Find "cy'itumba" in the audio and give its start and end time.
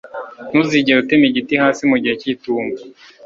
2.21-2.79